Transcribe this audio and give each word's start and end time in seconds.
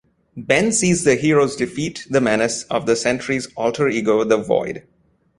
Ben 0.35 0.71
sees 0.71 1.03
the 1.03 1.13
heroes 1.15 1.55
defeat 1.55 2.07
the 2.09 2.19
menace 2.19 2.63
of 2.71 2.87
the 2.87 2.95
Sentry's 2.95 3.47
alter-ego 3.53 4.23
the 4.23 4.37
Void. 4.37 4.87